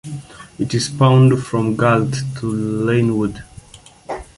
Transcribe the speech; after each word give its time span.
It 0.57 0.71
spanned 0.81 1.43
from 1.45 1.75
Galt 1.75 2.11
to 2.39 2.47
Lynwood. 2.47 3.43